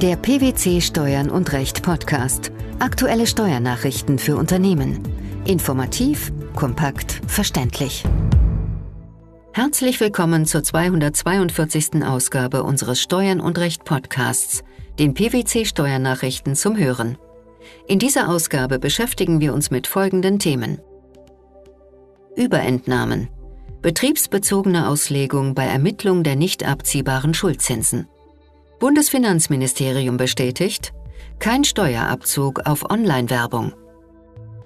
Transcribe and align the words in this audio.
Der 0.00 0.14
PwC 0.14 0.80
Steuern 0.80 1.28
und 1.28 1.52
Recht 1.52 1.82
Podcast. 1.82 2.52
Aktuelle 2.78 3.26
Steuernachrichten 3.26 4.20
für 4.20 4.36
Unternehmen. 4.36 5.02
Informativ, 5.44 6.32
kompakt, 6.54 7.20
verständlich. 7.26 8.04
Herzlich 9.52 9.98
willkommen 9.98 10.46
zur 10.46 10.62
242. 10.62 12.04
Ausgabe 12.04 12.62
unseres 12.62 13.02
Steuern 13.02 13.40
und 13.40 13.58
Recht 13.58 13.84
Podcasts, 13.84 14.62
den 15.00 15.14
PwC 15.14 15.64
Steuernachrichten 15.64 16.54
zum 16.54 16.76
Hören. 16.76 17.18
In 17.88 17.98
dieser 17.98 18.28
Ausgabe 18.28 18.78
beschäftigen 18.78 19.40
wir 19.40 19.52
uns 19.52 19.72
mit 19.72 19.88
folgenden 19.88 20.38
Themen. 20.38 20.80
Überentnahmen. 22.36 23.30
Betriebsbezogene 23.82 24.86
Auslegung 24.86 25.56
bei 25.56 25.64
Ermittlung 25.64 26.22
der 26.22 26.36
nicht 26.36 26.64
abziehbaren 26.64 27.34
Schuldzinsen. 27.34 28.06
Bundesfinanzministerium 28.78 30.16
bestätigt, 30.16 30.92
kein 31.40 31.64
Steuerabzug 31.64 32.60
auf 32.64 32.88
Online-Werbung. 32.88 33.72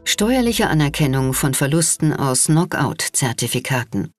Steuerliche 0.05 0.69
Anerkennung 0.69 1.33
von 1.33 1.55
Verlusten 1.55 2.13
aus 2.13 2.47
Knockout-Zertifikaten. 2.47 4.13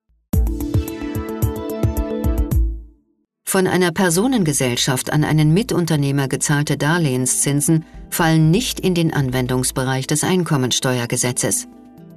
Von 3.45 3.67
einer 3.67 3.91
Personengesellschaft 3.91 5.13
an 5.13 5.23
einen 5.23 5.53
Mitunternehmer 5.53 6.27
gezahlte 6.27 6.75
Darlehenszinsen 6.75 7.85
fallen 8.09 8.49
nicht 8.49 8.79
in 8.79 8.95
den 8.95 9.13
Anwendungsbereich 9.13 10.07
des 10.07 10.23
Einkommensteuergesetzes. 10.23 11.67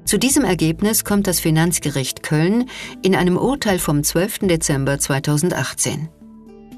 Zu 0.06 0.18
diesem 0.18 0.44
Ergebnis 0.44 1.04
kommt 1.04 1.26
das 1.26 1.40
Finanzgericht 1.40 2.22
Köln 2.22 2.70
in 3.02 3.14
einem 3.14 3.36
Urteil 3.36 3.78
vom 3.78 4.02
12. 4.02 4.46
Dezember 4.46 4.98
2018. 4.98 6.08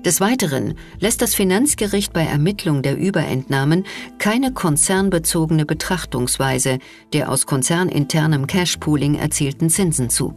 Des 0.05 0.21
Weiteren 0.21 0.75
lässt 1.01 1.23
das 1.23 1.35
Finanzgericht 1.35 2.13
bei 2.13 2.23
Ermittlung 2.23 2.83
der 2.83 2.97
Überentnahmen 2.97 3.85
keine 4.19 4.53
konzernbezogene 4.53 5.67
Betrachtungsweise 5.67 6.79
der 7.13 7.31
aus 7.31 7.47
konzerninternem 7.47 8.47
Cashpooling 8.47 9.17
erzielten 9.17 9.71
Zinsen 9.71 10.09
zu. 10.09 10.35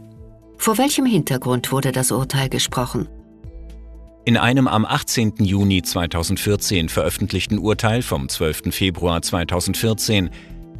Vor 0.58 0.78
welchem 0.78 1.06
Hintergrund 1.06 1.70
wurde 1.70 1.92
das 1.92 2.10
Urteil 2.10 2.48
gesprochen? 2.48 3.08
In 4.24 4.36
einem 4.36 4.68
am 4.68 4.84
18. 4.84 5.34
Juni 5.38 5.82
2014 5.82 6.88
veröffentlichten 6.88 7.58
Urteil 7.58 8.02
vom 8.02 8.28
12. 8.28 8.72
Februar 8.72 9.22
2014 9.22 10.30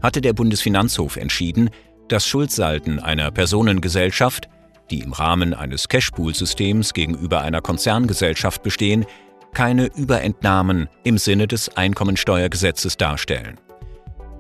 hatte 0.01 0.21
der 0.21 0.33
Bundesfinanzhof 0.33 1.17
entschieden, 1.17 1.71
dass 2.09 2.27
Schuldsalden 2.27 3.01
einer 3.01 3.31
Personengesellschaft 3.31 4.49
die 4.91 5.01
im 5.01 5.13
Rahmen 5.13 5.55
eines 5.55 5.89
Cashpool-Systems 5.89 6.93
gegenüber 6.95 7.41
einer 7.41 7.61
Konzerngesellschaft 7.61 8.63
bestehen, 8.63 9.07
keine 9.55 9.87
Überentnahmen 9.87 10.89
im 11.05 11.19
Sinne 11.19 11.47
des 11.47 11.77
Einkommensteuergesetzes 11.77 12.97
darstellen. 12.97 13.59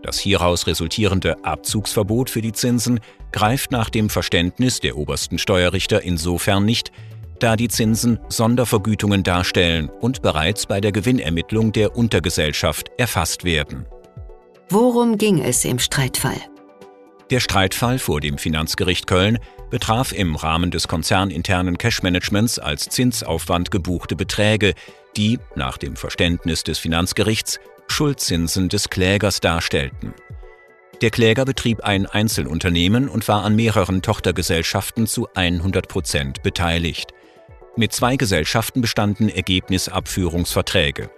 Das 0.02 0.18
hieraus 0.18 0.66
resultierende 0.66 1.44
Abzugsverbot 1.44 2.28
für 2.28 2.40
die 2.40 2.52
Zinsen 2.52 3.00
greift 3.30 3.70
nach 3.70 3.88
dem 3.88 4.10
Verständnis 4.10 4.80
der 4.80 4.96
obersten 4.96 5.38
Steuerrichter 5.38 6.02
insofern 6.02 6.64
nicht, 6.64 6.90
da 7.38 7.56
die 7.56 7.68
Zinsen 7.68 8.18
Sondervergütungen 8.28 9.22
darstellen 9.22 9.88
und 9.88 10.22
bereits 10.22 10.66
bei 10.66 10.80
der 10.80 10.92
Gewinnermittlung 10.92 11.72
der 11.72 11.96
Untergesellschaft 11.96 12.90
erfasst 12.98 13.44
werden. 13.44 13.86
Worum 14.68 15.18
ging 15.18 15.40
es 15.42 15.64
im 15.64 15.78
Streitfall? 15.78 16.40
Der 17.32 17.40
Streitfall 17.40 17.98
vor 17.98 18.20
dem 18.20 18.36
Finanzgericht 18.36 19.06
Köln 19.06 19.38
betraf 19.70 20.12
im 20.12 20.36
Rahmen 20.36 20.70
des 20.70 20.86
konzerninternen 20.86 21.78
Cashmanagements 21.78 22.58
als 22.58 22.90
Zinsaufwand 22.90 23.70
gebuchte 23.70 24.16
Beträge, 24.16 24.74
die, 25.16 25.38
nach 25.54 25.78
dem 25.78 25.96
Verständnis 25.96 26.62
des 26.62 26.78
Finanzgerichts, 26.78 27.58
Schuldzinsen 27.88 28.68
des 28.68 28.90
Klägers 28.90 29.40
darstellten. 29.40 30.12
Der 31.00 31.08
Kläger 31.08 31.46
betrieb 31.46 31.80
ein 31.80 32.04
Einzelunternehmen 32.04 33.08
und 33.08 33.26
war 33.28 33.44
an 33.44 33.56
mehreren 33.56 34.02
Tochtergesellschaften 34.02 35.06
zu 35.06 35.26
100 35.34 35.88
Prozent 35.88 36.42
beteiligt. 36.42 37.14
Mit 37.78 37.94
zwei 37.94 38.16
Gesellschaften 38.16 38.82
bestanden 38.82 39.30
Ergebnisabführungsverträge. 39.30 41.08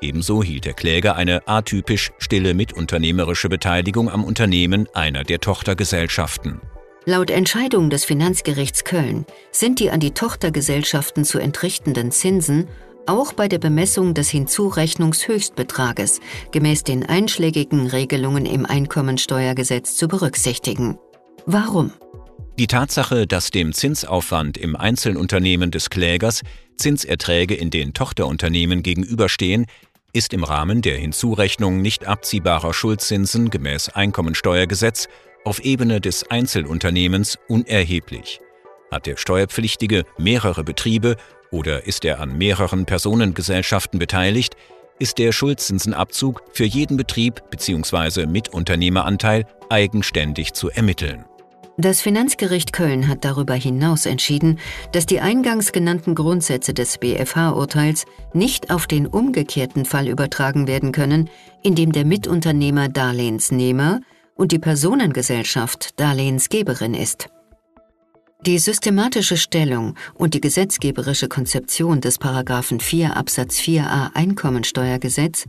Ebenso 0.00 0.42
hielt 0.42 0.64
der 0.64 0.72
Kläger 0.72 1.16
eine 1.16 1.46
atypisch 1.46 2.10
stille 2.18 2.54
mitunternehmerische 2.54 3.48
Beteiligung 3.48 4.10
am 4.10 4.24
Unternehmen 4.24 4.88
einer 4.94 5.24
der 5.24 5.40
Tochtergesellschaften. 5.40 6.60
Laut 7.04 7.30
Entscheidung 7.30 7.90
des 7.90 8.04
Finanzgerichts 8.04 8.84
Köln 8.84 9.26
sind 9.52 9.78
die 9.78 9.90
an 9.90 10.00
die 10.00 10.12
Tochtergesellschaften 10.12 11.24
zu 11.24 11.38
entrichtenden 11.38 12.10
Zinsen 12.10 12.68
auch 13.06 13.32
bei 13.32 13.48
der 13.48 13.58
Bemessung 13.58 14.14
des 14.14 14.28
Hinzurechnungshöchstbetrages 14.30 16.20
gemäß 16.52 16.84
den 16.84 17.04
einschlägigen 17.04 17.86
Regelungen 17.86 18.46
im 18.46 18.66
Einkommensteuergesetz 18.66 19.96
zu 19.96 20.08
berücksichtigen. 20.08 20.98
Warum? 21.46 21.92
Die 22.58 22.66
Tatsache, 22.66 23.26
dass 23.26 23.50
dem 23.50 23.72
Zinsaufwand 23.72 24.58
im 24.58 24.76
Einzelunternehmen 24.76 25.70
des 25.70 25.88
Klägers 25.88 26.42
Zinserträge 26.76 27.54
in 27.54 27.70
den 27.70 27.94
Tochterunternehmen 27.94 28.82
gegenüberstehen, 28.82 29.66
ist 30.12 30.32
im 30.32 30.44
Rahmen 30.44 30.82
der 30.82 30.96
Hinzurechnung 30.96 31.80
nicht 31.80 32.06
abziehbarer 32.06 32.74
Schuldzinsen 32.74 33.50
gemäß 33.50 33.90
Einkommensteuergesetz 33.90 35.08
auf 35.44 35.60
Ebene 35.60 36.00
des 36.00 36.30
Einzelunternehmens 36.30 37.38
unerheblich. 37.48 38.40
Hat 38.90 39.06
der 39.06 39.16
Steuerpflichtige 39.16 40.04
mehrere 40.18 40.64
Betriebe 40.64 41.16
oder 41.50 41.86
ist 41.86 42.04
er 42.04 42.20
an 42.20 42.36
mehreren 42.36 42.86
Personengesellschaften 42.86 43.98
beteiligt, 43.98 44.56
ist 44.98 45.18
der 45.18 45.32
Schuldzinsenabzug 45.32 46.42
für 46.52 46.64
jeden 46.64 46.96
Betrieb 46.96 47.42
bzw. 47.50 48.26
Mitunternehmeranteil 48.26 49.46
eigenständig 49.70 50.52
zu 50.52 50.70
ermitteln. 50.70 51.24
Das 51.78 52.02
Finanzgericht 52.02 52.72
Köln 52.72 53.08
hat 53.08 53.24
darüber 53.24 53.54
hinaus 53.54 54.04
entschieden, 54.04 54.58
dass 54.92 55.06
die 55.06 55.20
eingangs 55.20 55.72
genannten 55.72 56.14
Grundsätze 56.14 56.74
des 56.74 56.98
BFH-Urteils 56.98 58.04
nicht 58.34 58.70
auf 58.70 58.86
den 58.86 59.06
umgekehrten 59.06 59.84
Fall 59.84 60.08
übertragen 60.08 60.66
werden 60.66 60.92
können, 60.92 61.30
in 61.62 61.74
dem 61.74 61.92
der 61.92 62.04
Mitunternehmer 62.04 62.88
Darlehensnehmer 62.88 64.00
und 64.34 64.52
die 64.52 64.58
Personengesellschaft 64.58 65.98
Darlehensgeberin 65.98 66.94
ist. 66.94 67.28
Die 68.46 68.58
systematische 68.58 69.36
Stellung 69.36 69.96
und 70.14 70.32
die 70.32 70.40
gesetzgeberische 70.40 71.28
Konzeption 71.28 72.00
des 72.00 72.16
Paragraphen 72.16 72.80
4 72.80 73.16
Absatz 73.16 73.58
4a 73.58 74.14
Einkommensteuergesetz 74.14 75.46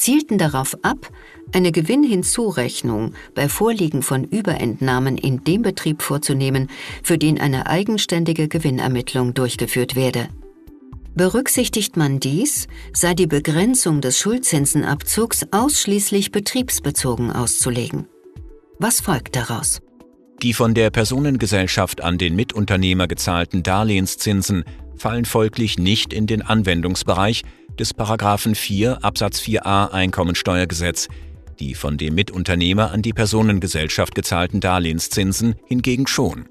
zielten 0.00 0.38
darauf 0.38 0.76
ab, 0.82 1.10
eine 1.52 1.72
Gewinnhinzurechnung 1.72 3.14
bei 3.34 3.48
Vorliegen 3.48 4.02
von 4.02 4.24
Überentnahmen 4.24 5.18
in 5.18 5.44
dem 5.44 5.62
Betrieb 5.62 6.02
vorzunehmen, 6.02 6.68
für 7.02 7.18
den 7.18 7.40
eine 7.40 7.66
eigenständige 7.66 8.48
Gewinnermittlung 8.48 9.34
durchgeführt 9.34 9.96
werde. 9.96 10.28
Berücksichtigt 11.14 11.96
man 11.96 12.20
dies, 12.20 12.68
sei 12.92 13.14
die 13.14 13.26
Begrenzung 13.26 14.00
des 14.00 14.18
Schuldzinsenabzugs 14.18 15.46
ausschließlich 15.50 16.30
betriebsbezogen 16.30 17.32
auszulegen. 17.32 18.06
Was 18.78 19.00
folgt 19.00 19.36
daraus? 19.36 19.82
Die 20.42 20.54
von 20.54 20.72
der 20.72 20.90
Personengesellschaft 20.90 22.02
an 22.02 22.16
den 22.16 22.34
Mitunternehmer 22.34 23.08
gezahlten 23.08 23.62
Darlehenszinsen 23.62 24.64
fallen 24.96 25.26
folglich 25.26 25.78
nicht 25.78 26.12
in 26.14 26.26
den 26.26 26.40
Anwendungsbereich 26.40 27.42
des 27.78 27.94
Paragraphen 27.94 28.54
4 28.54 29.04
Absatz 29.04 29.40
4a 29.40 29.90
Einkommensteuergesetz. 29.92 31.08
Die 31.58 31.74
von 31.74 31.98
dem 31.98 32.14
Mitunternehmer 32.14 32.90
an 32.90 33.02
die 33.02 33.12
Personengesellschaft 33.12 34.14
gezahlten 34.14 34.60
Darlehenszinsen 34.60 35.54
hingegen 35.66 36.06
schon. 36.06 36.46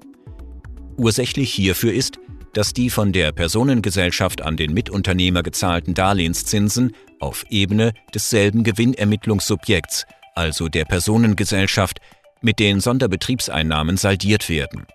Ursächlich 0.96 1.52
hierfür 1.52 1.92
ist, 1.92 2.18
dass 2.52 2.72
die 2.72 2.90
von 2.90 3.12
der 3.12 3.32
Personengesellschaft 3.32 4.42
an 4.42 4.56
den 4.56 4.72
Mitunternehmer 4.72 5.42
gezahlten 5.42 5.94
Darlehenszinsen 5.94 6.94
auf 7.20 7.44
Ebene 7.50 7.92
desselben 8.14 8.64
Gewinnermittlungssubjekts, 8.64 10.06
also 10.34 10.68
der 10.68 10.84
Personengesellschaft, 10.84 11.98
mit 12.40 12.58
den 12.58 12.80
Sonderbetriebseinnahmen 12.80 13.96
saldiert 13.96 14.48
werden. 14.48 14.86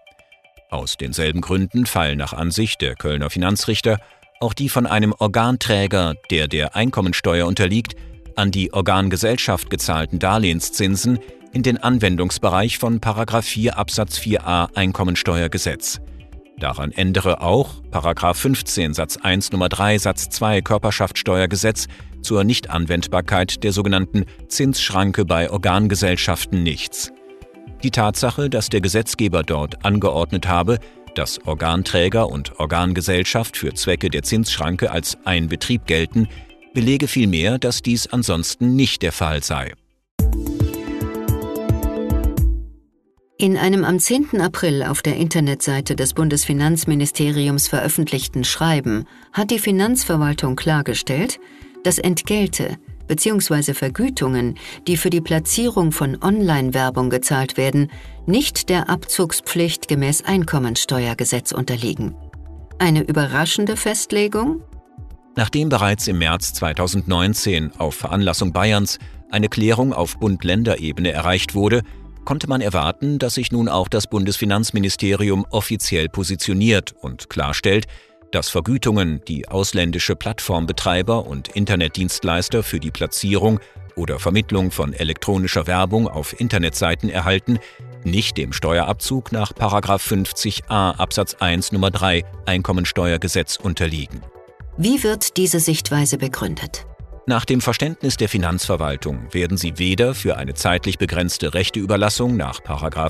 Aus 0.70 0.98
denselben 0.98 1.42
Gründen 1.42 1.86
fallen 1.86 2.18
nach 2.18 2.34
Ansicht 2.34 2.82
der 2.82 2.96
Kölner 2.96 3.30
Finanzrichter 3.30 4.00
auch 4.40 4.54
die 4.54 4.70
von 4.70 4.86
einem 4.86 5.14
Organträger, 5.18 6.16
der 6.30 6.48
der 6.48 6.76
Einkommensteuer 6.76 7.48
unterliegt, 7.48 7.96
an 8.36 8.52
die 8.52 8.74
Organgesellschaft 8.74 9.70
gezahlten 9.70 10.20
Darlehenszinsen 10.20 11.20
in 11.54 11.64
den 11.64 11.78
Anwendungsbereich 11.78 12.78
von 12.78 13.00
4 13.00 13.78
Absatz 13.78 14.18
4a 14.18 14.76
Einkommensteuergesetz. 14.76 16.02
Daran 16.58 16.92
ändere 16.92 17.42
auch 17.42 17.82
15 18.34 18.94
Satz 18.94 19.18
1 19.18 19.52
Nummer 19.52 19.70
3 19.70 19.98
Satz 19.98 20.30
2 20.30 20.62
Körperschaftssteuergesetz 20.62 21.88
zur 22.22 22.44
Nichtanwendbarkeit 22.44 23.64
der 23.64 23.72
sogenannten 23.72 24.26
Zinsschranke 24.48 25.26
bei 25.26 25.50
Organgesellschaften 25.50 26.64
nichts. 26.64 27.12
Die 27.84 27.92
Tatsache, 27.92 28.50
dass 28.50 28.70
der 28.70 28.82
Gesetzgeber 28.82 29.44
dort 29.44 29.86
angeordnet 29.86 30.48
habe, 30.48 30.80
dass 31.18 31.46
Organträger 31.46 32.30
und 32.30 32.60
Organgesellschaft 32.60 33.58
für 33.58 33.74
Zwecke 33.74 34.10
der 34.10 34.24
Zinsschranke 34.24 34.92
als 34.92 35.18
ein 35.26 35.48
Betrieb 35.48 35.86
gelten, 35.86 36.28
belege 36.74 37.08
vielmehr, 37.08 37.58
dass 37.58 37.82
dies 37.82 38.08
ansonsten 38.08 38.76
nicht 38.76 39.02
der 39.02 39.12
Fall 39.12 39.44
sei. 39.44 39.74
In 43.38 43.58
einem 43.58 43.84
am 43.84 44.00
10. 44.00 44.40
April 44.40 44.82
auf 44.84 45.02
der 45.02 45.18
Internetseite 45.18 45.96
des 45.98 46.14
Bundesfinanzministeriums 46.14 47.68
veröffentlichten 47.68 48.46
Schreiben 48.46 49.06
hat 49.34 49.52
die 49.52 49.60
Finanzverwaltung 49.60 50.56
klargestellt, 50.56 51.40
dass 51.84 51.98
Entgelte 51.98 52.78
bzw. 53.08 53.74
Vergütungen, 53.74 54.56
die 54.88 54.98
für 54.98 55.10
die 55.10 55.22
Platzierung 55.22 55.92
von 55.92 56.22
Online-Werbung 56.22 57.10
gezahlt 57.10 57.58
werden, 57.58 57.92
nicht 58.26 58.70
der 58.70 58.90
Abzugspflicht 58.90 59.88
gemäß 59.88 60.24
Einkommensteuergesetz 60.24 61.52
unterliegen. 61.52 62.16
Eine 62.80 63.04
überraschende 63.04 63.78
Festlegung? 63.78 64.62
Nachdem 65.36 65.70
bereits 65.70 66.08
im 66.08 66.18
März 66.18 66.54
2019 66.54 67.74
auf 67.78 67.96
Veranlassung 67.96 68.54
Bayerns 68.54 69.00
eine 69.32 69.50
Klärung 69.50 69.94
auf 69.94 70.18
Bund-Länder-Ebene 70.18 71.12
erreicht 71.12 71.56
wurde, 71.56 71.82
konnte 72.26 72.48
man 72.48 72.62
erwarten, 72.62 73.20
dass 73.20 73.36
sich 73.36 73.52
nun 73.52 73.70
auch 73.70 73.88
das 73.88 74.08
Bundesfinanzministerium 74.08 75.46
offiziell 75.52 76.10
positioniert 76.10 76.94
und 77.02 77.30
klarstellt, 77.30 77.86
dass 78.36 78.50
Vergütungen, 78.50 79.22
die 79.30 79.48
ausländische 79.48 80.18
Plattformbetreiber 80.18 81.26
und 81.26 81.48
Internetdienstleister 81.48 82.64
für 82.64 82.82
die 82.82 82.92
Platzierung 82.92 83.62
oder 83.96 84.20
Vermittlung 84.20 84.72
von 84.72 84.92
elektronischer 84.92 85.68
Werbung 85.68 86.10
auf 86.10 86.38
Internetseiten 86.38 87.10
erhalten, 87.10 87.60
nicht 88.04 88.38
dem 88.38 88.52
Steuerabzug 88.52 89.32
nach 89.32 89.54
50a 89.54 90.98
Absatz 90.98 91.36
1 91.36 91.72
Nummer 91.72 91.92
3 91.92 92.26
Einkommensteuergesetz 92.46 93.56
unterliegen. 93.56 94.22
Wie 94.76 95.02
wird 95.04 95.38
diese 95.38 95.62
Sichtweise 95.62 96.18
begründet? 96.18 96.86
Nach 97.28 97.46
dem 97.46 97.62
Verständnis 97.62 98.18
der 98.18 98.28
Finanzverwaltung 98.28 99.34
werden 99.34 99.58
sie 99.58 99.80
weder 99.80 100.14
für 100.14 100.36
eine 100.36 100.56
zeitlich 100.56 100.98
begrenzte 100.98 101.54
Rechteüberlassung 101.54 102.36
nach 102.36 102.60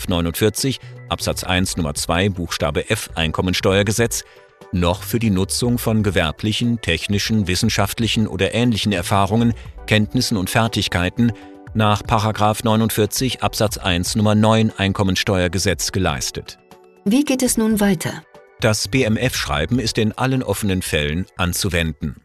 49 0.07 0.79
Absatz 1.09 1.43
1 1.43 1.77
Nummer 1.77 1.95
2 1.95 2.29
Buchstabe 2.29 2.91
F 2.91 3.09
Einkommensteuergesetz 3.15 4.23
noch 4.71 5.03
für 5.03 5.19
die 5.19 5.29
Nutzung 5.29 5.77
von 5.77 6.03
gewerblichen, 6.03 6.81
technischen, 6.81 7.47
wissenschaftlichen 7.47 8.27
oder 8.27 8.53
ähnlichen 8.53 8.91
Erfahrungen, 8.91 9.53
Kenntnissen 9.87 10.37
und 10.37 10.49
Fertigkeiten 10.49 11.31
nach 11.73 12.01
49 12.03 13.43
Absatz 13.43 13.77
1 13.77 14.15
Nummer 14.15 14.35
9 14.35 14.71
Einkommensteuergesetz 14.77 15.91
geleistet. 15.91 16.57
Wie 17.03 17.23
geht 17.23 17.43
es 17.43 17.57
nun 17.57 17.79
weiter? 17.79 18.23
Das 18.61 18.87
BMF-Schreiben 18.87 19.79
ist 19.79 19.97
in 19.97 20.13
allen 20.13 20.41
offenen 20.41 20.81
Fällen 20.81 21.25
anzuwenden. 21.37 22.15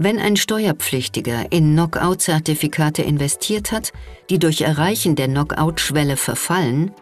Wenn 0.00 0.20
ein 0.20 0.36
Steuerpflichtiger 0.36 1.50
in 1.50 1.72
Knockout-Zertifikate 1.72 3.02
investiert 3.02 3.72
hat, 3.72 3.92
die 4.30 4.38
durch 4.38 4.60
Erreichen 4.60 5.16
der 5.16 5.26
Knockout-Schwelle 5.26 6.16
verfallen, 6.16 6.92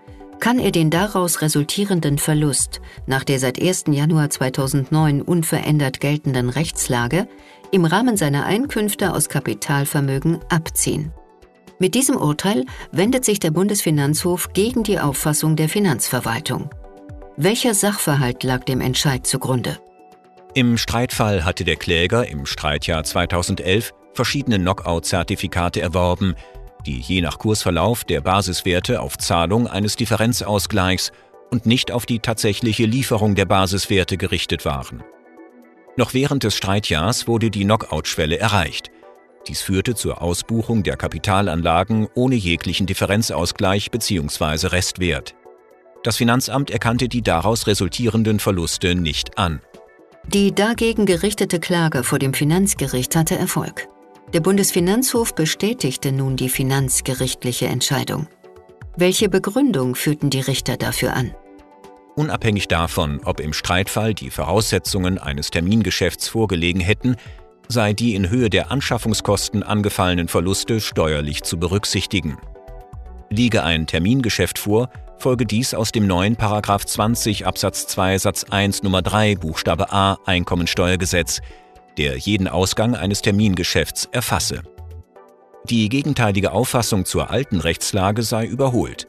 kann 0.41 0.59
er 0.59 0.71
den 0.71 0.91
daraus 0.91 1.43
resultierenden 1.43 2.19
Verlust 2.19 2.81
nach 3.07 3.25
der 3.25 3.39
seit 3.39 3.61
1. 3.61 3.85
Januar 3.89 4.31
2009 4.31 5.23
unverändert 5.23 6.01
geltenden 6.01 6.49
Rechtslage 6.51 7.29
im 7.73 7.85
Rahmen 7.85 8.17
seiner 8.17 8.47
Einkünfte 8.47 9.13
aus 9.13 9.29
Kapitalvermögen 9.29 10.39
abziehen. 10.49 11.13
Mit 11.79 11.95
diesem 11.95 12.17
Urteil 12.17 12.65
wendet 12.91 13.25
sich 13.25 13.39
der 13.39 13.51
Bundesfinanzhof 13.51 14.53
gegen 14.53 14.83
die 14.83 14.99
Auffassung 14.99 15.57
der 15.57 15.69
Finanzverwaltung. 15.69 16.71
Welcher 17.37 17.75
Sachverhalt 17.75 18.45
lag 18.45 18.65
dem 18.65 18.81
Entscheid 18.81 19.27
zugrunde? 19.27 19.79
Im 20.55 20.79
Streitfall 20.79 21.45
hatte 21.45 21.65
der 21.65 21.77
Kläger 21.77 22.27
im 22.27 22.47
Streitjahr 22.47 23.05
2011 23.05 23.93
verschiedene 24.15 24.59
Knockout-Zertifikate 24.59 25.83
erworben, 25.83 26.35
die 26.87 27.01
je 27.01 27.21
nach 27.21 27.39
Kursverlauf 27.39 28.05
der 28.05 28.21
Basiswerte 28.21 29.01
auf 29.01 29.19
Zahlung 29.19 29.67
eines 29.67 29.97
Differenzausgleichs 29.97 31.13
und 31.51 31.67
nicht 31.67 31.91
auf 31.91 32.07
die 32.07 32.21
tatsächliche 32.21 32.87
Lieferung 32.87 33.35
der 33.35 33.45
Basiswerte 33.45 34.17
gerichtet 34.17 34.65
waren. 34.65 35.03
Noch 35.97 36.15
während 36.15 36.45
des 36.45 36.55
Streitjahrs 36.57 37.27
wurde 37.27 37.51
die 37.51 37.65
Knockout-Schwelle 37.65 38.39
erreicht. 38.39 38.91
Dies 39.49 39.63
führte 39.63 39.95
zur 39.95 40.23
Ausbuchung 40.23 40.83
der 40.83 40.97
Kapitalanlagen 40.97 42.09
ohne 42.15 42.35
jeglichen 42.35 42.87
Differenzausgleich 42.87 43.91
bzw. 43.91 44.69
Restwert. 44.69 45.35
Das 46.03 46.17
Finanzamt 46.17 46.71
erkannte 46.71 47.09
die 47.09 47.23
daraus 47.23 47.67
resultierenden 47.67 48.39
Verluste 48.39 48.95
nicht 48.95 49.39
an. 49.39 49.61
Die 50.27 50.55
dagegen 50.55 51.07
gerichtete 51.07 51.61
Klage 51.61 52.03
vor 52.03 52.19
dem 52.19 52.35
Finanzgericht 52.35 53.15
hatte 53.17 53.39
Erfolg. 53.39 53.89
Der 54.33 54.41
Bundesfinanzhof 54.41 55.35
bestätigte 55.35 56.11
nun 56.11 56.37
die 56.37 56.49
finanzgerichtliche 56.49 57.67
Entscheidung. 57.67 58.27
Welche 58.97 59.29
Begründung 59.29 59.95
führten 59.95 60.31
die 60.31 60.41
Richter 60.41 60.77
dafür 60.77 61.15
an? 61.15 61.33
Unabhängig 62.17 62.67
davon, 62.67 63.21
ob 63.25 63.41
im 63.41 63.53
Streitfall 63.53 64.15
die 64.15 64.31
Voraussetzungen 64.31 65.19
eines 65.19 65.51
Termingeschäfts 65.51 66.29
vorgelegen 66.29 66.81
hätten, 66.81 67.17
sei 67.69 67.93
die 67.93 68.15
in 68.15 68.29
Höhe 68.29 68.51
der 68.51 68.73
Anschaffungskosten 68.73 69.63
angefallenen 69.63 70.29
Verluste 70.29 70.81
steuerlich 70.81 71.43
zu 71.43 71.59
berücksichtigen. 71.59 72.39
Liege 73.31 73.63
ein 73.63 73.87
Termingeschäft 73.87 74.59
vor, 74.59 74.89
folge 75.19 75.47
dies 75.47 75.75
aus 75.75 75.93
dem 75.93 76.07
neuen 76.07 76.37
20 76.39 77.47
Absatz 77.47 77.87
2 77.87 78.19
Satz 78.19 78.45
1 78.45 78.83
Nummer 78.83 79.03
3 79.03 79.37
Buchstabe 79.37 79.93
a 79.93 80.19
Einkommensteuergesetz, 80.25 81.41
der 81.99 82.17
jeden 82.17 82.49
Ausgang 82.49 82.95
eines 82.95 83.23
Termingeschäfts 83.23 84.09
erfasse. 84.13 84.63
Die 85.69 85.89
gegenteilige 85.89 86.53
Auffassung 86.53 87.05
zur 87.05 87.31
alten 87.31 87.61
Rechtslage 87.61 88.23
sei 88.23 88.47
überholt. 88.47 89.09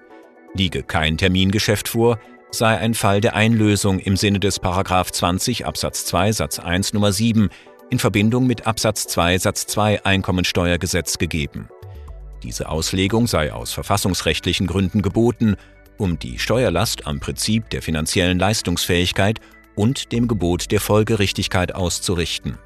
Liege 0.53 0.83
kein 0.83 1.17
Termingeschäft 1.17 1.87
vor, 1.89 2.19
sei 2.51 2.77
ein 2.77 2.93
Fall 2.93 3.21
der 3.21 3.35
Einlösung 3.35 3.99
im 3.99 4.17
Sinne 4.17 4.39
des 4.39 4.59
20 4.59 5.65
Absatz 5.65 6.05
2 6.05 6.31
Satz 6.31 6.59
1 6.59 6.93
Nummer 6.93 7.11
7 7.11 7.49
in 7.89 7.99
Verbindung 7.99 8.47
mit 8.47 8.65
Absatz 8.65 9.07
2 9.07 9.37
Satz 9.37 9.67
2 9.67 10.03
Einkommensteuergesetz 10.05 11.17
gegeben. 11.17 11.69
Diese 12.43 12.69
Auslegung 12.69 13.27
sei 13.27 13.53
aus 13.53 13.73
verfassungsrechtlichen 13.73 14.67
Gründen 14.67 15.01
geboten 15.01 15.57
um 15.97 16.19
die 16.19 16.39
Steuerlast 16.39 17.07
am 17.07 17.19
Prinzip 17.19 17.69
der 17.69 17.81
finanziellen 17.81 18.39
Leistungsfähigkeit 18.39 19.39
und 19.75 20.11
dem 20.11 20.27
Gebot 20.27 20.71
der 20.71 20.79
Folgerichtigkeit 20.79 21.75
auszurichten. 21.75 22.57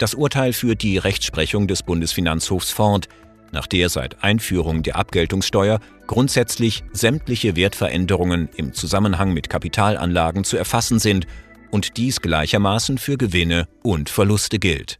Das 0.00 0.14
Urteil 0.14 0.54
führt 0.54 0.80
die 0.80 0.96
Rechtsprechung 0.96 1.66
des 1.66 1.82
Bundesfinanzhofs 1.82 2.70
fort, 2.70 3.06
nach 3.52 3.66
der 3.66 3.90
seit 3.90 4.24
Einführung 4.24 4.82
der 4.82 4.96
Abgeltungssteuer 4.96 5.78
grundsätzlich 6.06 6.82
sämtliche 6.90 7.54
Wertveränderungen 7.54 8.48
im 8.56 8.72
Zusammenhang 8.72 9.34
mit 9.34 9.50
Kapitalanlagen 9.50 10.44
zu 10.44 10.56
erfassen 10.56 10.98
sind 10.98 11.26
und 11.70 11.98
dies 11.98 12.22
gleichermaßen 12.22 12.96
für 12.96 13.18
Gewinne 13.18 13.68
und 13.82 14.08
Verluste 14.08 14.58
gilt. 14.58 14.98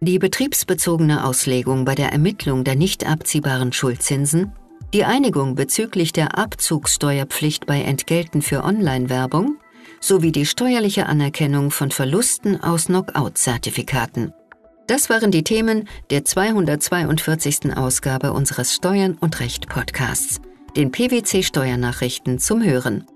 die 0.00 0.18
betriebsbezogene 0.18 1.24
Auslegung 1.24 1.86
bei 1.86 1.94
der 1.94 2.12
Ermittlung 2.12 2.62
der 2.62 2.76
nicht 2.76 3.06
abziehbaren 3.06 3.72
Schuldzinsen, 3.72 4.52
die 4.92 5.04
Einigung 5.04 5.54
bezüglich 5.54 6.12
der 6.12 6.36
Abzugssteuerpflicht 6.36 7.64
bei 7.64 7.80
Entgelten 7.80 8.42
für 8.42 8.64
Online-Werbung 8.64 9.56
sowie 10.04 10.32
die 10.32 10.44
steuerliche 10.44 11.06
Anerkennung 11.06 11.70
von 11.70 11.90
Verlusten 11.90 12.62
aus 12.62 12.86
Knockout-Zertifikaten. 12.86 14.34
Das 14.86 15.08
waren 15.08 15.30
die 15.30 15.44
Themen 15.44 15.88
der 16.10 16.26
242. 16.26 17.74
Ausgabe 17.74 18.34
unseres 18.34 18.74
Steuern 18.74 19.16
und 19.18 19.40
Recht 19.40 19.66
Podcasts, 19.66 20.42
den 20.76 20.90
PwC 20.90 21.42
Steuernachrichten 21.42 22.38
zum 22.38 22.62
Hören. 22.62 23.06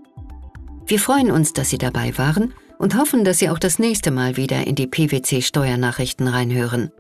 Wir 0.86 0.98
freuen 0.98 1.30
uns, 1.30 1.52
dass 1.52 1.68
Sie 1.68 1.76
dabei 1.76 2.16
waren 2.16 2.54
und 2.78 2.96
hoffen, 2.96 3.22
dass 3.22 3.38
Sie 3.38 3.50
auch 3.50 3.58
das 3.58 3.78
nächste 3.78 4.10
Mal 4.10 4.38
wieder 4.38 4.66
in 4.66 4.74
die 4.74 4.86
PwC 4.86 5.42
Steuernachrichten 5.42 6.26
reinhören. 6.26 6.90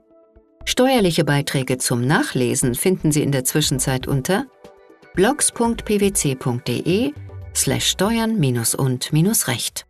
Steuerliche 0.66 1.24
Beiträge 1.24 1.78
zum 1.78 2.06
Nachlesen 2.06 2.74
finden 2.74 3.10
Sie 3.10 3.22
in 3.22 3.32
der 3.32 3.44
Zwischenzeit 3.44 4.06
unter 4.06 4.44
blogs.pwc.de 5.14 7.14
slash 7.58 7.88
steuern 7.88 8.38
und 8.74 9.12
recht. 9.48 9.87